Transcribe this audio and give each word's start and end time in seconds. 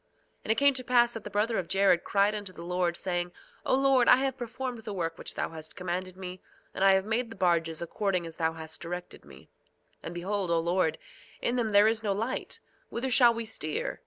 2:18 0.01 0.07
And 0.45 0.51
it 0.51 0.55
came 0.55 0.73
to 0.73 0.83
pass 0.83 1.13
that 1.13 1.23
the 1.23 1.29
brother 1.29 1.59
of 1.59 1.67
Jared 1.67 2.03
cried 2.03 2.33
unto 2.33 2.51
the 2.51 2.63
Lord, 2.63 2.97
saying: 2.97 3.31
O 3.67 3.75
Lord, 3.75 4.09
I 4.09 4.15
have 4.15 4.35
performed 4.35 4.79
the 4.79 4.93
work 4.95 5.15
which 5.15 5.35
thou 5.35 5.49
hast 5.49 5.75
commanded 5.75 6.17
me, 6.17 6.41
and 6.73 6.83
I 6.83 6.93
have 6.93 7.05
made 7.05 7.29
the 7.29 7.35
barges 7.35 7.83
according 7.83 8.25
as 8.25 8.37
thou 8.37 8.53
hast 8.53 8.81
directed 8.81 9.25
me. 9.25 9.41
2:19 9.97 9.97
And 10.01 10.15
behold, 10.15 10.49
O 10.49 10.59
Lord, 10.59 10.97
in 11.39 11.55
them 11.55 11.69
there 11.69 11.87
is 11.87 12.01
no 12.01 12.13
light; 12.13 12.59
whither 12.89 13.11
shall 13.11 13.35
we 13.35 13.45
steer? 13.45 13.99